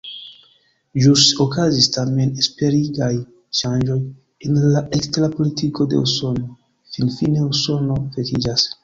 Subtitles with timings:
[1.01, 3.09] Ĵus okazis tamen esperigaj
[3.59, 3.97] ŝanĝoj
[4.49, 6.49] en la ekstera politiko de Usono:
[6.97, 8.67] finfine Usono vekiĝas.